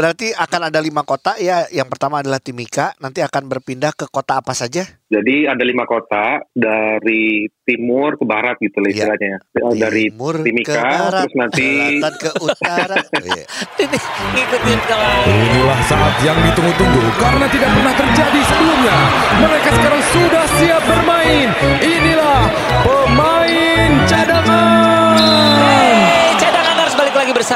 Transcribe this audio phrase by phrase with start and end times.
[0.00, 1.68] berarti akan ada lima kota ya.
[1.68, 2.96] Yang pertama adalah Timika.
[2.96, 4.88] Nanti akan berpindah ke kota apa saja?
[5.10, 8.96] Jadi ada lima kota dari timur ke barat gitu lah Iya.
[8.96, 9.34] istilahnya.
[9.42, 11.66] Eh, Dari Timur Timika, ke barat, terus nanti
[11.98, 12.96] selatan ke utara.
[12.96, 13.44] Oh, iya.
[13.76, 13.98] Ini
[14.38, 18.98] ngikutin kalau Inilah saat yang ditunggu-tunggu karena tidak pernah terjadi sebelumnya.
[19.42, 21.48] Mereka sekarang sudah siap bermain.
[21.82, 22.38] Inilah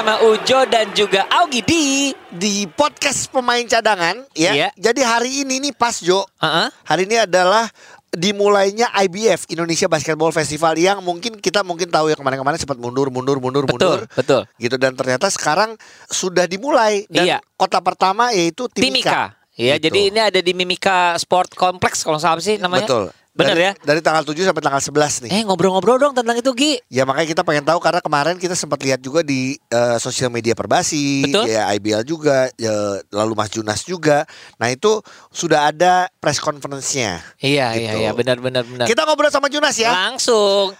[0.04, 4.52] bersama Ujo dan juga Augie di Di podcast pemain cadangan ya.
[4.52, 4.68] Iya.
[4.76, 6.28] Jadi hari ini nih pas Jo.
[6.44, 6.68] Heeh.
[6.84, 7.64] Hari ini adalah
[8.12, 13.40] dimulainya IBF Indonesia Basketball Festival yang mungkin kita mungkin tahu ya kemarin-kemarin sempat mundur mundur
[13.40, 14.42] mundur Betul, mundur betul.
[14.60, 15.72] gitu dan ternyata sekarang
[16.06, 17.38] sudah dimulai dan Iya.
[17.56, 18.84] kota pertama yaitu Timika.
[18.84, 19.22] Timika.
[19.56, 19.88] Ya, Gitu.
[19.88, 22.84] jadi ini ada di Mimika Sport Complex kalau salah sih namanya.
[22.84, 23.06] Betul.
[23.34, 23.72] Bener dari, ya?
[23.82, 25.30] Dari tanggal 7 sampai tanggal 11 nih.
[25.34, 26.78] Eh ngobrol-ngobrol dong tentang itu Gi.
[26.86, 30.54] Ya makanya kita pengen tahu karena kemarin kita sempat lihat juga di eh, sosial media
[30.54, 31.50] Perbasi, Betul.
[31.50, 34.22] ya IBL juga, ya, lalu Mas Junas juga.
[34.62, 35.02] Nah itu
[35.34, 37.18] sudah ada press conference-nya.
[37.42, 37.82] Iya Gitu.
[37.82, 38.86] iya iya benar benar benar.
[38.86, 39.90] Kita ngobrol sama Junas ya.
[39.90, 40.70] Langsung.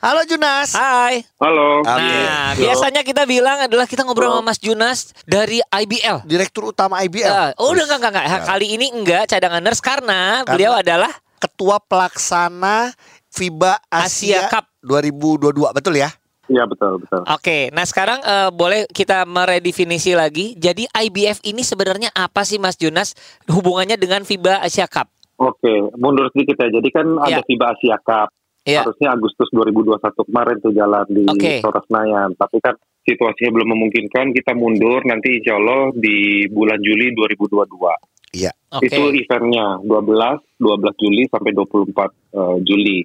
[0.00, 0.72] Halo Junas.
[0.72, 1.28] Hai.
[1.36, 1.84] halo.
[1.84, 2.56] Nah, Halo.
[2.56, 6.24] biasanya kita bilang adalah kita ngobrol sama Mas Junas dari IBL.
[6.24, 7.28] Direktur Utama IBL.
[7.28, 8.42] Ah, oh, udah enggak enggak enggak.
[8.48, 12.96] Kali ini enggak cadanganers karena, Karena- beliau adalah Ketua Pelaksana
[13.28, 14.64] FIBA Asia, Asia Cup.
[14.80, 16.08] 2022, betul ya?
[16.48, 17.20] Iya betul betul.
[17.28, 20.56] Oke, nah sekarang eh, boleh kita meredefinisi lagi.
[20.56, 23.12] Jadi IBF ini sebenarnya apa sih Mas Junas
[23.46, 25.12] hubungannya dengan FIBA Asia Cup?
[25.36, 26.72] Oke, mundur sedikit ya.
[26.72, 27.36] Jadi kan Iya.
[27.36, 28.28] ada FIBA Asia Cup.
[28.68, 28.84] Iya.
[28.84, 31.48] Harusnya Agustus 2021 kemarin tuh jalan di Oke.
[31.58, 32.30] Istora Senayan.
[32.36, 32.74] Tapi kan
[33.08, 34.26] situasinya belum memungkinkan.
[34.36, 38.36] Kita mundur nanti insya Allah di bulan Juli 2022.
[38.36, 38.52] Iya.
[38.76, 38.86] Oke.
[38.86, 42.98] Itu eventnya 12, 12 Juli sampai 24 eh, Juli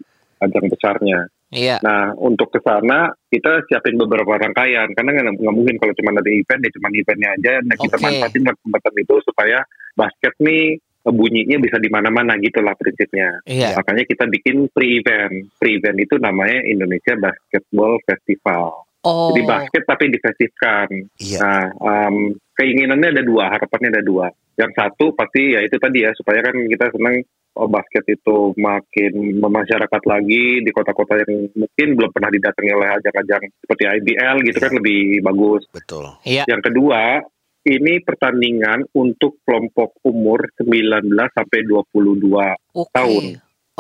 [0.44, 1.20] ajang besarnya.
[1.56, 1.80] Iya.
[1.80, 6.32] Nah untuk ke sana kita siapin beberapa rangkaian karena nggak nggak mungkin kalau cuma ada
[6.34, 7.54] event ya cuma eventnya aja.
[7.64, 8.04] Nah kita Oke.
[8.04, 9.60] manfaatin kesempatan itu supaya
[9.96, 10.84] basket nih
[11.14, 13.42] bunyinya bisa di mana-mana gitulah prinsipnya.
[13.46, 13.78] Iya.
[13.78, 15.54] Makanya kita bikin pre-event.
[15.62, 18.86] Pre-event itu namanya Indonesia Basketball Festival.
[19.06, 19.30] Oh.
[19.30, 20.88] Jadi basket tapi difestifkan.
[21.22, 21.38] Iya.
[21.38, 24.34] Nah, em, keinginannya ada dua, harapannya ada dua.
[24.58, 27.22] Yang satu pasti ya itu tadi ya supaya kan kita senang
[27.54, 33.44] oh, basket itu makin memasyarakat lagi di kota-kota yang mungkin belum pernah didatangi oleh ajang-ajang
[33.62, 35.62] seperti IBL gitu kan lebih bagus.
[35.70, 36.06] Betul.
[36.26, 36.50] Iya.
[36.50, 37.22] Yang kedua,
[37.66, 42.94] ini pertandingan untuk kelompok umur 19 sampai 22 Oke.
[42.94, 43.24] tahun,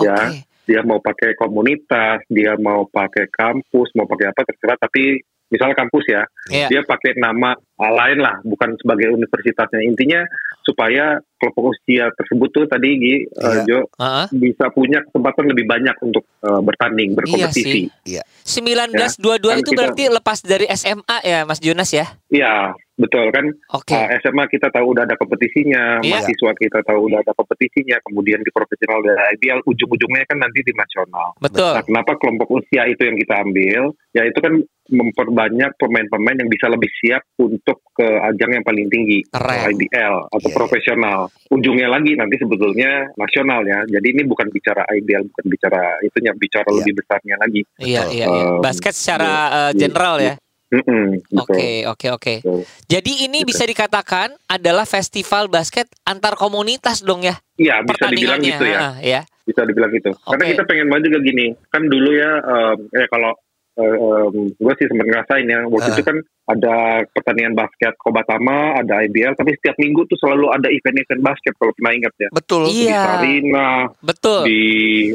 [0.02, 0.18] ya.
[0.66, 4.82] dia mau pakai komunitas, dia mau pakai kampus, mau pakai apa terserah.
[4.82, 5.22] Tapi
[5.54, 6.68] misalnya kampus ya, Iya.
[6.74, 9.86] dia pakai nama lain lah, bukan sebagai universitasnya.
[9.86, 10.26] Intinya
[10.66, 13.64] supaya kelompok usia tersebut tuh tadi Gi, uh, Iya.
[13.66, 14.26] Jo Heeh.
[14.34, 17.92] bisa punya kesempatan lebih banyak untuk uh, bertanding, berkompetisi.
[18.04, 18.24] Iya.
[18.46, 22.06] 1922 kan itu kita- berarti lepas dari SMA ya Mas Junas ya?
[22.28, 23.46] Iya, betul kan.
[23.72, 23.92] Oke.
[23.92, 26.20] Uh, SMA kita tahu udah ada kompetisinya, Iya.
[26.20, 30.72] mahasiswa kita tahu udah ada kompetisinya, kemudian di profesional dan IBL ujung-ujungnya kan nanti di
[30.72, 31.36] nasional.
[31.38, 31.74] Betul.
[31.74, 33.82] Nah, kenapa kelompok usia itu yang kita ambil?
[34.12, 34.54] Ya itu kan
[34.86, 39.74] memperbanyak pemain-pemain yang bisa lebih siap untuk ke ajang yang paling tinggi, Keren.
[39.74, 40.56] IBL atau Iya.
[40.56, 41.25] profesional.
[41.52, 43.84] Ujungnya lagi nanti sebetulnya nasional ya.
[43.86, 46.78] Jadi ini bukan bicara IBL, bukan bicara itunya, bicara Iya.
[46.82, 47.62] lebih besarnya lagi.
[47.80, 48.16] Iya, Betul.
[48.16, 48.46] iya, iya.
[48.50, 49.64] Um, Basket secara iya.
[49.76, 50.36] general ya.
[51.38, 52.34] Oke, oke, oke.
[52.90, 53.54] Jadi ini Gitu.
[53.54, 57.38] bisa dikatakan adalah festival basket antar komunitas dong ya?
[57.56, 58.80] Iya, bisa dibilang gitu ya.
[58.80, 59.22] Ah, ya.
[59.46, 60.10] bisa dibilang gitu.
[60.26, 60.52] Karena Oke.
[60.58, 63.30] kita pengen banget juga gini, kan dulu ya, em, ya kalau
[64.56, 65.96] gue sih sempat ngerasain ya, waktu Ah.
[65.96, 66.76] itu kan ada
[67.10, 71.94] pertandingan basket Kobatama, ada IBL, tapi setiap minggu tuh selalu ada event-event basket kalau pernah
[71.98, 72.30] ingat ya.
[72.30, 72.70] Betul.
[72.70, 72.86] Iya.
[72.86, 73.70] Di Sarina,
[74.06, 74.42] Betul.
[74.46, 74.62] di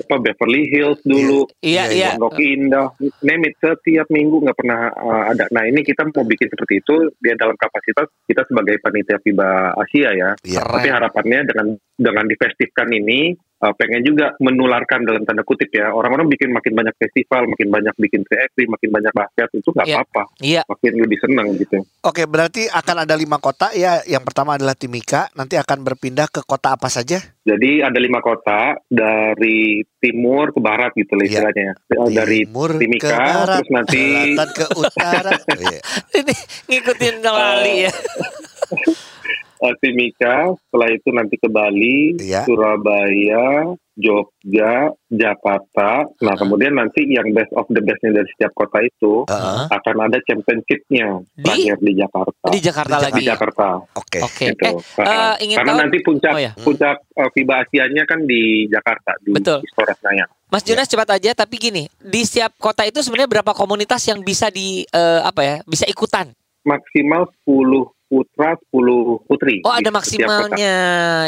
[0.02, 2.08] apa Beverly Hills dulu, Iya, Iya, iya.
[2.18, 2.88] Pondok Indah,
[3.22, 5.46] name it, setiap minggu nggak pernah uh, ada.
[5.54, 10.10] Nah ini kita mau bikin seperti itu, dia dalam kapasitas kita sebagai panitia FIBA Asia
[10.12, 10.30] ya.
[10.42, 10.60] Iya.
[10.66, 10.74] Keren.
[10.82, 16.26] Tapi harapannya dengan dengan difestifkan ini uh, pengen juga menularkan dalam tanda kutip ya orang-orang
[16.28, 19.96] bikin makin banyak festival, makin banyak bikin 3 makin banyak basket itu nggak Iya.
[19.96, 20.62] apa-apa, Iya.
[20.66, 21.78] makin lebih senang gitu.
[22.00, 24.00] Oke, berarti akan ada lima kota ya.
[24.04, 25.28] Yang pertama adalah Timika.
[25.36, 27.20] Nanti akan berpindah ke kota apa saja?
[27.40, 31.30] Jadi ada lima kota dari timur ke barat gitu lah Iya.
[31.30, 31.68] istilahnya.
[31.92, 34.02] Uh, Dari Timur Timika, ke barat, terus nanti
[34.32, 35.32] selatan ke utara.
[35.60, 35.80] Iya.
[36.20, 36.34] Ini
[36.68, 37.92] ngikutin kembali ya.
[39.60, 42.44] Uh, Timika, setelah itu nanti ke Bali, Iya.
[42.44, 46.08] Surabaya, Jogja, Jakarta.
[46.24, 49.64] Nah kemudian nanti yang best of the bestnya dari setiap kota itu Heeh.
[49.68, 51.44] akan ada championshipnya Di?
[51.44, 52.46] terakhir di Jakarta.
[52.48, 53.20] Di Jakarta Di lagi.
[53.20, 53.68] Di Jakarta.
[53.92, 54.18] Oke.
[54.24, 54.44] Oke.
[54.56, 54.64] Gitu.
[54.64, 56.52] Eh, eh, ingin Karena tahu nanti puncak Oh, ya.
[56.56, 59.60] puncak uh, FIBA Asianya kan di Jakarta di Betul.
[59.60, 60.28] Istora Senayan.
[60.50, 64.50] Mas Jonas cepat aja tapi gini, di setiap kota itu sebenarnya berapa komunitas yang bisa
[64.50, 65.56] di eh, apa ya?
[65.62, 66.26] Bisa ikutan?
[66.66, 69.62] Maksimal 10 put putra, 10 putri.
[69.62, 70.76] Oh ada maksimalnya,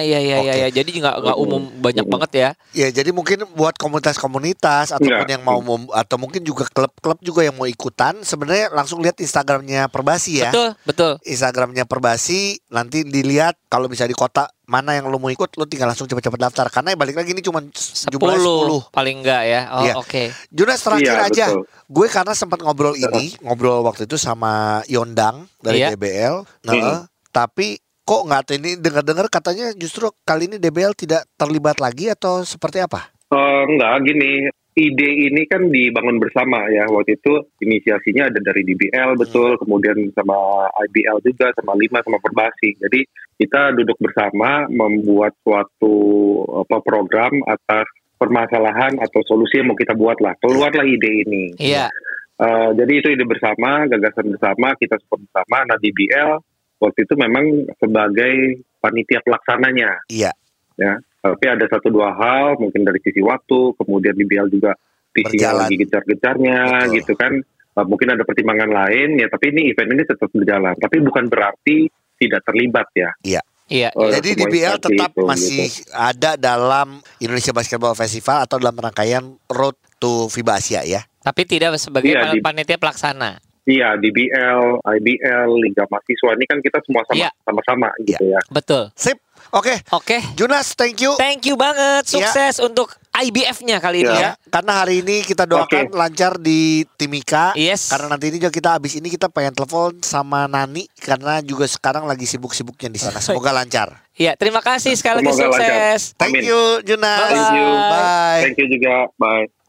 [0.02, 0.62] ya ya ya Oke.
[0.66, 0.68] ya.
[0.82, 2.50] Jadi nggak nggak umum banyak banget ya.
[2.74, 5.38] Ya jadi mungkin buat komunitas-komunitas ataupun Enggak.
[5.38, 5.62] yang mau
[5.94, 10.50] atau mungkin juga klub-klub juga yang mau ikutan sebenarnya langsung lihat Instagramnya Perbasi ya.
[10.50, 11.12] Betul betul.
[11.22, 15.92] Instagramnya Perbasi nanti dilihat kalau bisa di kota mana yang lu mau ikut lu tinggal
[15.92, 17.60] langsung cepat-cepat daftar karena balik lagi ini cuma
[18.08, 18.88] jumlah 10.
[18.88, 19.60] 10 paling enggak ya.
[19.68, 19.94] Oh Iya.
[20.00, 20.22] oke.
[20.48, 21.46] Junas terakhir Iya, aja.
[21.52, 21.62] betul.
[21.92, 25.92] Gue karena sempat ngobrol ini, ngobrol waktu itu sama Yondang dari Iya.
[25.92, 26.48] DBL.
[26.64, 27.00] Nah, Hmm.
[27.28, 32.80] tapi kok nggak ini dengar-dengar katanya justru kali ini DBL tidak terlibat lagi atau seperti
[32.80, 33.12] apa?
[33.28, 34.48] Eh, enggak, gini.
[34.72, 36.88] Ide ini kan dibangun bersama ya.
[36.88, 42.80] Waktu itu inisiasinya ada dari DBL betul, kemudian sama IBL juga, sama Lima, sama Perbasi.
[42.80, 43.04] Jadi
[43.36, 45.96] kita duduk bersama membuat suatu
[46.64, 47.84] apa, program atas
[48.16, 50.32] permasalahan atau solusi yang mau kita buat lah.
[50.40, 51.52] Keluarlah ide ini.
[51.60, 51.92] Iya.
[52.40, 55.68] Eh, jadi itu ide bersama, gagasan bersama, kita support bersama.
[55.68, 56.40] Nah DBL
[56.80, 57.44] waktu itu memang
[57.76, 60.32] sebagai panitia pelaksananya Iya.
[60.80, 60.96] ya.
[61.22, 64.74] Tapi ada satu dua hal mungkin dari sisi waktu, kemudian DBL juga
[65.14, 65.60] visinya Berjalan.
[65.62, 66.94] lagi gencar-gencarnya Betul.
[66.98, 67.32] gitu kan.
[67.72, 70.74] Eh, mungkin ada pertimbangan lain ya, tapi ini event ini tetap berjalan.
[70.74, 71.86] Tapi bukan berarti
[72.18, 73.10] tidak terlibat ya.
[73.22, 73.88] Iya.
[73.94, 75.88] oleh Jadi semua DBL tetap itu, masih gitu.
[75.88, 81.00] ada dalam Indonesia Basketball Festival atau dalam rangkaian Road to FIBA Asia ya.
[81.22, 83.38] Tapi tidak sebagai Iya, di- panitia pelaksana.
[83.62, 87.30] Iya, DBL, IBL, Liga Mahasiswa ini kan kita semua sama Iya.
[87.46, 88.40] sama-sama gitu ya.
[88.50, 88.90] Betul.
[88.98, 89.18] Sip.
[89.52, 90.16] Oke, Oke.
[90.32, 91.12] Junas, thank you.
[91.14, 92.08] Thank you banget.
[92.08, 94.32] Sukses untuk IBF-nya kali ini Ya.
[94.34, 94.48] ya.
[94.48, 95.94] Karena hari ini kita doakan Oke.
[95.94, 97.52] lancar di Timika.
[97.52, 97.86] Yes.
[97.86, 102.02] Karena nanti ini juga kita habis ini kita pengen telepon sama Nani karena juga sekarang
[102.02, 103.20] lagi sibuk-sibuknya di sana.
[103.20, 103.92] Semoga lancar.
[104.14, 105.68] Iya, terima kasih sekali lagi Semoga lancar.
[105.68, 106.00] sukses.
[106.16, 106.48] Thank Amin.
[106.48, 107.18] you Junas.
[107.20, 107.30] Bye-bye.
[107.30, 107.66] Thank you.
[107.68, 108.40] Bye.
[108.42, 108.94] Thank you juga.
[109.14, 109.61] Bye.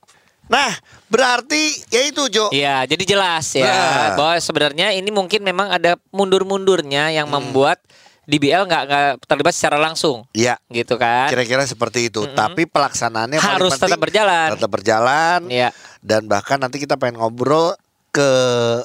[0.46, 0.72] Nah,
[1.08, 2.50] berarti ya itu Jo.
[2.50, 4.10] Iya, jadi jelas ya Nah.
[4.14, 7.40] bahwa sebenarnya ini mungkin memang ada mundur-mundurnya yang Hmm.
[7.42, 7.80] membuat
[8.24, 8.84] DBL nggak
[9.22, 11.28] terlibat secara langsung, Iya, gitu kan?
[11.28, 12.24] kira-kira seperti itu.
[12.24, 12.34] Mm-mm.
[12.34, 14.48] Tapi pelaksanaannya Harus penting tetap berjalan.
[14.56, 15.40] tetap berjalan.
[15.48, 15.70] Iya.
[16.00, 17.76] Dan bahkan nanti kita pengen ngobrol
[18.10, 18.30] ke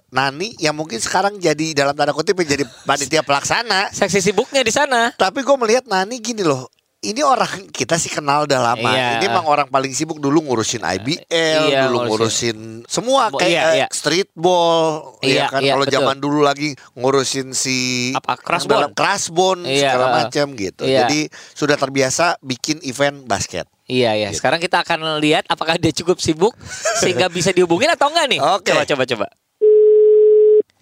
[0.08, 3.92] Nani yang mungkin sekarang jadi dalam tanda kutip jadi panitia pelaksana.
[3.92, 5.12] Seksi sibuknya di sana.
[5.14, 6.66] Tapi gue melihat Nani gini loh.
[6.98, 8.90] Ini orang kita sih kenal udah lama.
[8.90, 9.22] Iya.
[9.22, 11.30] Ini emang orang paling sibuk dulu ngurusin IBL,
[11.70, 12.10] Iya, dulu ngurusin.
[12.10, 12.58] ngurusin
[12.90, 13.86] semua Bo- kayak iya, iya.
[13.86, 15.60] streetball, ya Iya, kan.
[15.62, 18.34] iya, Kalau zaman dulu lagi ngurusin si Apa,
[18.66, 20.82] dalam Krasbon Iya, segala uh, macam gitu.
[20.90, 21.06] iya.
[21.06, 23.70] Jadi sudah terbiasa bikin event basket.
[23.86, 24.34] Iya ya.
[24.34, 24.42] Gitu.
[24.42, 26.58] Sekarang kita akan lihat apakah dia cukup sibuk
[26.98, 28.42] sehingga bisa dihubungin atau enggak nih?
[28.42, 28.74] Oke.
[28.74, 29.26] Coba coba coba.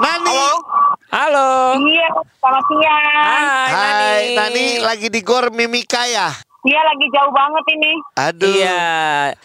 [0.00, 0.48] Nani, Halo.
[1.16, 2.06] Iya,
[2.44, 3.24] selamat siang.
[3.24, 6.28] Hai, hai Nani lagi di Gor Mimika ya.
[6.60, 7.92] Iya, lagi jauh banget ini.
[8.20, 8.52] Aduh.
[8.52, 8.84] Iya.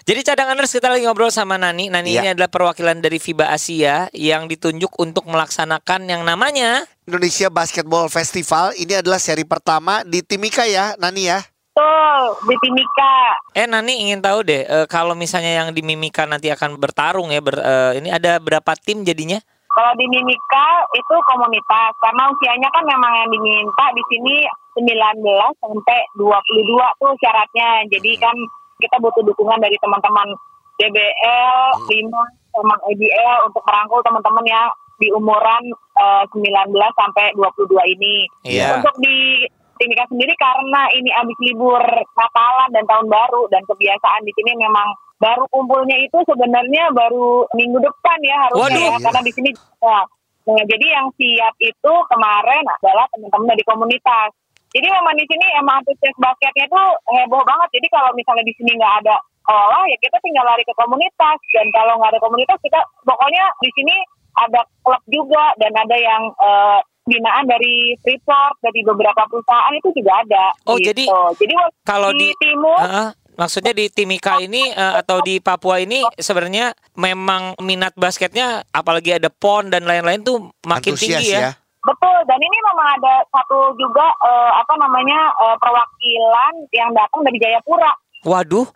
[0.03, 1.87] Jadi cadanganers kita lagi ngobrol sama Nani.
[1.87, 2.19] Nani Iya.
[2.19, 8.75] ini adalah perwakilan dari FIBA Asia yang ditunjuk untuk melaksanakan yang namanya Indonesia Basketball Festival
[8.75, 11.39] ini adalah seri pertama di Timika ya, Nani ya.
[11.71, 13.15] Tuh, di Timika.
[13.55, 17.39] Eh Nani ingin tahu deh eh, kalau misalnya yang di Mimika nanti akan bertarung ya
[17.39, 19.39] ber- eh, ini ada berapa tim jadinya?
[19.71, 24.35] Kalau di Mimika itu komunitas karena usianya kan memang yang diminta di sini
[24.75, 25.23] 19
[25.63, 27.87] sampai 22 tuh syaratnya.
[27.87, 28.35] Jadi kan
[28.83, 30.27] kita butuh dukungan dari teman-teman
[30.75, 34.67] DBL, Lima, sama IBL untuk merangkul teman-teman yang
[34.99, 35.63] di umuran
[35.97, 38.15] eh, 19 sampai 22 ini.
[38.45, 38.77] Iya.
[38.79, 39.47] Untuk di
[39.81, 41.81] Timika sendiri karena ini habis libur
[42.13, 47.77] Natalan dan Tahun Baru dan kebiasaan di sini memang baru kumpulnya itu sebenarnya baru minggu
[47.77, 48.89] depan ya harusnya Waduh.
[48.89, 50.01] ya karena di sini ya.
[50.41, 54.33] Nah, jadi yang siap itu kemarin adalah teman-teman dari komunitas.
[54.73, 56.81] Jadi memang di sini emang antusias basketnya itu
[57.13, 57.69] heboh banget.
[57.77, 61.67] Jadi kalau misalnya di sini nggak ada sekolah ya kita tinggal lari ke komunitas dan
[61.73, 63.95] kalau nggak ada komunitas kita pokoknya di sini
[64.37, 70.21] ada klub juga dan ada yang eh, binaan dari Freeport dari beberapa perusahaan itu juga
[70.21, 70.45] ada.
[70.69, 70.93] Oh, gitu.
[70.93, 71.03] jadi
[71.37, 73.09] jadi kalau di, di- timur Heeh.
[73.35, 79.29] Maksudnya di Timika ini eh, atau di Papua ini sebenarnya memang minat basketnya apalagi ada
[79.31, 81.55] PON dan lain-lain tuh makin Antusias tinggi ya.
[81.81, 87.37] Betul, dan ini memang ada satu juga eh, apa namanya eh, perwakilan yang datang dari
[87.41, 87.91] Jayapura.
[88.25, 88.69] Waduh.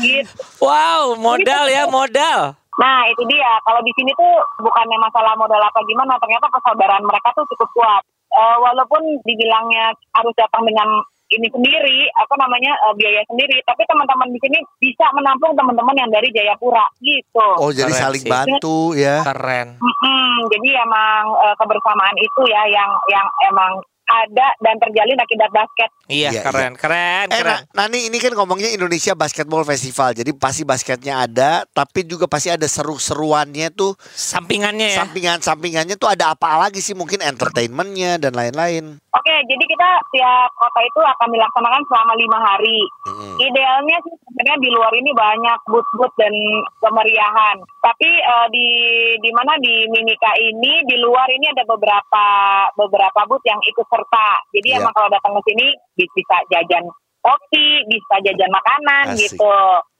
[0.00, 0.30] Gitu.
[0.64, 2.56] Wow, modal ya, modal.
[2.80, 3.52] Nah itu dia.
[3.62, 4.32] Kalau di sini tuh
[4.64, 8.02] bukannya masalah modal apa gimana, ternyata persaudaraan mereka tuh cukup kuat.
[8.34, 10.88] Eh, walaupun dibilangnya harus datang dengan
[11.34, 16.10] ini sendiri, apa namanya eh, biaya sendiri, tapi teman-teman di sini bisa menampung teman-teman yang
[16.10, 17.48] dari Jayapura gitu.
[17.60, 18.30] Oh, jadi Keren saling sih.
[18.30, 19.22] bantu ya.
[19.26, 19.78] Keren.
[19.78, 25.90] Mm-mm, jadi emang eh, kebersamaan itu ya yang yang emang ada dan terjalin akibat basket.
[26.06, 27.64] Iya, Iya, keren, keren, Eh, keren.
[27.72, 30.12] nah, Nani ini kan ngomongnya Indonesia Basketball Festival.
[30.12, 33.96] Jadi pasti basketnya ada, tapi juga pasti ada seru-seruannya tuh.
[34.12, 35.04] Sampingannya ya.
[35.04, 36.92] Sampingan-sampingannya tuh ada apa lagi sih?
[36.92, 39.00] Mungkin entertainmentnya dan lain-lain.
[39.14, 42.78] Oke, jadi kita tiap kota itu akan dilaksanakan selama lima hari.
[43.08, 43.34] Mm-mm.
[43.40, 46.34] Idealnya sih sebenarnya di luar ini banyak booth-booth dan
[46.82, 47.56] kemeriahan.
[47.80, 48.68] Tapi eh, di
[49.22, 52.24] di mana di Mimika ini di luar ini ada beberapa
[52.74, 54.28] beberapa booth yang ikut serta.
[54.50, 54.78] Jadi Iya.
[54.78, 56.84] emang kalau datang ke sini bi- bisa jajan
[57.20, 59.32] kopi, bisa jajan makanan Asik.
[59.32, 59.54] gitu.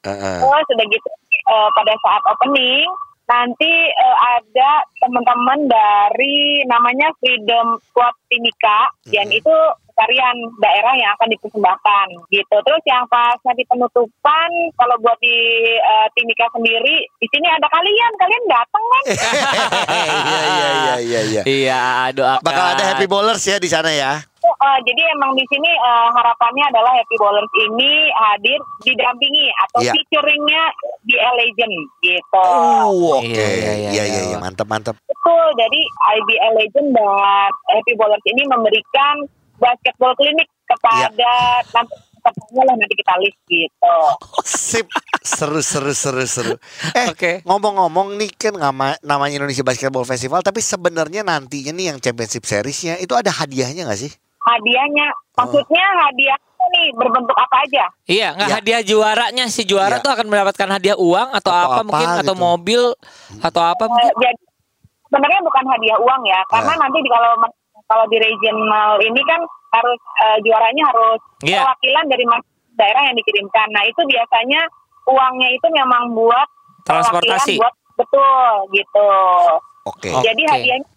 [0.05, 0.39] Heeh.
[0.43, 1.09] Terus udah gitu
[1.45, 2.89] eh, pada saat opening
[3.25, 6.37] nanti eh, ada teman-teman dari
[6.67, 9.39] namanya Freedom Squad Timika dan Mhm.
[9.39, 9.57] itu
[9.95, 12.57] tarian daerah yang akan dipersembahkan gitu.
[12.61, 15.39] Terus yang pas nanti penutupan kalau buat di
[15.79, 19.03] eh, Timika sendiri di sini ada kalian, kalian datang kan?
[19.95, 21.43] Iya iya iya iya iya.
[21.45, 21.83] Iya,
[22.13, 22.43] doakan.
[22.45, 24.23] Bakal ada happy bowlers ya di sana ya.
[24.45, 29.93] Eh, jadi emang di sini eh, harapannya adalah Happy Bowlers ini hadir didampingi atau Iya.
[29.97, 30.63] featuringnya
[31.05, 31.75] di A Legend
[32.05, 32.45] gitu.
[32.45, 33.25] Oh, oke.
[33.25, 34.23] Iya, iya, iya, Iya iya iya.
[34.33, 34.97] iya, mantap mantap.
[35.09, 35.81] Betul, jadi
[36.21, 39.17] IBL Legend dan Happy Bowlers ini memberikan
[39.57, 41.31] basketball klinik kepada
[41.71, 43.97] nanti pesertanya lah nanti kita list gitu.
[44.43, 44.87] Sip,
[45.21, 46.55] seru seru seru seru.
[46.93, 47.33] Eh, Oke.
[47.45, 52.97] ngomong-ngomong nih kan nama, namanya Indonesia Basketball Festival, tapi sebenarnya nantinya nih yang Championship Seriesnya
[52.97, 54.13] itu ada hadiahnya nggak sih?
[54.41, 57.85] Hadiahnya, maksudnya hadiah nih berbentuk apa aja?
[58.05, 58.57] Iya, nggak Iya.
[58.57, 60.05] hadiah juaranya si juara Iya.
[60.05, 62.41] tuh akan mendapatkan hadiah uang atau, Atau apa, apa mungkin atau gitu.
[62.41, 62.83] mobil
[63.39, 64.13] atau apa Eh, mungkin.
[64.19, 64.43] jadi
[65.05, 66.81] sebenarnya bukan hadiah uang ya, karena Ah.
[66.81, 67.31] nanti kalau
[67.87, 69.41] kalau di regional ini kan
[69.75, 71.61] harus eh, juaranya harus Iya.
[71.61, 72.25] perwakilan dari
[72.75, 73.69] daerah yang dikirimkan.
[73.71, 74.61] Nah itu biasanya
[75.07, 76.49] uangnya itu memang buat
[76.87, 77.55] Transportasi.
[77.55, 79.11] perwakilan buat betul gitu.
[79.85, 80.09] Oke.
[80.11, 80.23] Oh.
[80.25, 80.53] Jadi Oke.
[80.53, 80.89] hadiahnya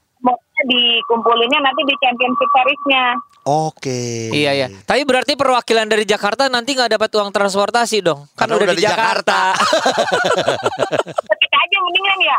[0.66, 3.06] dikumpulinnya nanti di championship seriesnya.
[3.48, 4.28] Oke.
[4.36, 4.68] Iya ya.
[4.68, 8.28] Tapi berarti perwakilan dari Jakarta nanti nggak dapat uang transportasi dong?
[8.36, 9.56] Kan Karena udah, di Jakarta.
[11.32, 12.38] Ketik aja mendingan ya.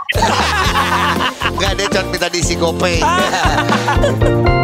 [1.48, 3.00] Enggak deh, Con minta diisi GoPay.